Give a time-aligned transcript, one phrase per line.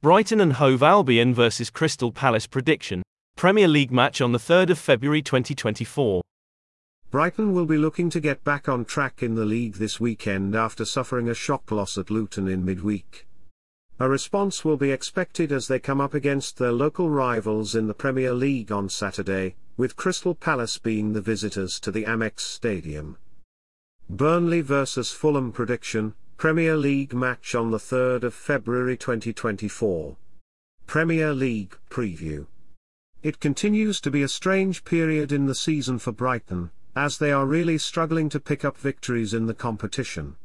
[0.00, 3.02] Brighton and Hove Albion vs Crystal Palace prediction.
[3.34, 6.22] Premier League match on the 3rd of February 2024.
[7.10, 10.84] Brighton will be looking to get back on track in the league this weekend after
[10.84, 13.26] suffering a shock loss at Luton in midweek.
[13.98, 17.92] A response will be expected as they come up against their local rivals in the
[17.92, 23.16] Premier League on Saturday, with Crystal Palace being the visitors to the Amex Stadium.
[24.08, 30.16] Burnley vs Fulham prediction Premier League match on the 3rd of February 2024.
[30.86, 32.46] Premier League preview.
[33.24, 37.44] It continues to be a strange period in the season for Brighton, as they are
[37.44, 40.36] really struggling to pick up victories in the competition.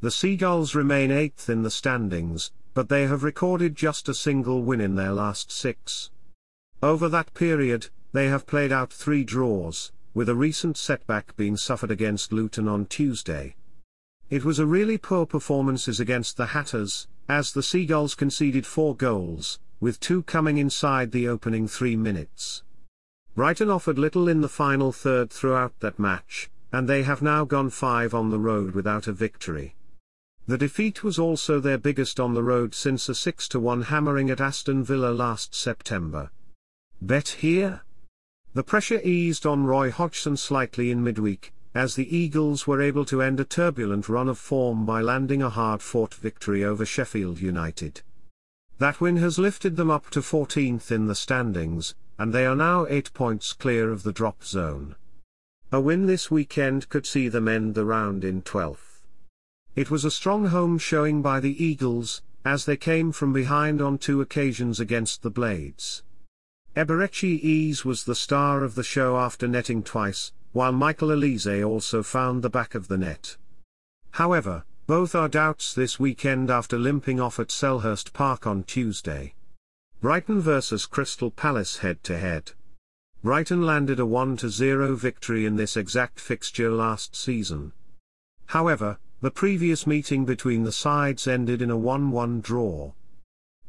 [0.00, 4.80] The Seagulls remain eighth in the standings, but they have recorded just a single win
[4.80, 6.10] in their last six.
[6.82, 11.92] Over that period, they have played out three draws, with a recent setback being suffered
[11.92, 13.54] against Luton on Tuesday.
[14.30, 19.58] It was a really poor performances against the Hatters, as the Seagulls conceded four goals,
[19.80, 22.62] with two coming inside the opening three minutes.
[23.34, 27.70] Brighton offered little in the final third throughout that match, and they have now gone
[27.70, 29.74] five on the road without a victory.
[30.46, 34.84] The defeat was also their biggest on the road since a 6-1 hammering at Aston
[34.84, 36.30] Villa last September.
[37.02, 37.82] Bet here?
[38.54, 43.22] The pressure eased on Roy Hodgson slightly in midweek, as the Eagles were able to
[43.22, 48.02] end a turbulent run of form by landing a hard-fought victory over Sheffield United.
[48.78, 52.86] That win has lifted them up to 14th in the standings, and they are now
[52.88, 54.96] 8 points clear of the drop zone.
[55.70, 59.02] A win this weekend could see them end the round in 12th.
[59.76, 63.98] It was a strong home showing by the Eagles, as they came from behind on
[63.98, 66.02] two occasions against the Blades.
[66.74, 72.02] Eberechi Eze was the star of the show after netting twice, while Michael Olise also
[72.02, 73.36] found the back of the net.
[74.12, 79.34] However, both are doubts this weekend after limping off at Selhurst Park on Tuesday.
[80.00, 82.52] Brighton vs Crystal Palace head to head.
[83.22, 87.72] Brighton landed a 1-0 victory in this exact fixture last season.
[88.46, 92.92] However, the previous meeting between the sides ended in a 1-1 draw.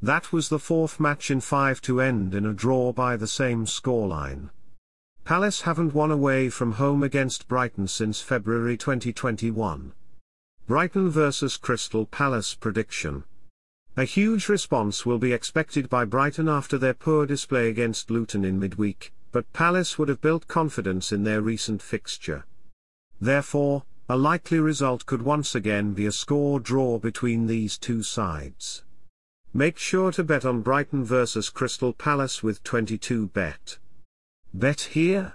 [0.00, 3.66] That was the fourth match in five to end in a draw by the same
[3.66, 4.50] scoreline.
[5.30, 9.92] Palace haven't won away from home against Brighton since February 2021.
[10.66, 13.22] Brighton vs Crystal Palace prediction.
[13.96, 18.58] A huge response will be expected by Brighton after their poor display against Luton in
[18.58, 22.44] midweek, but Palace would have built confidence in their recent fixture.
[23.20, 28.82] Therefore, a likely result could once again be a score draw between these two sides.
[29.54, 33.78] Make sure to bet on Brighton vs Crystal Palace with 22 bet.
[34.52, 35.34] Bet here?